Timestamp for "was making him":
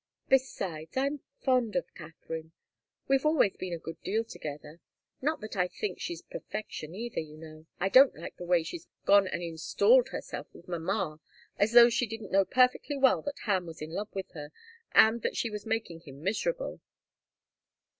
15.51-16.23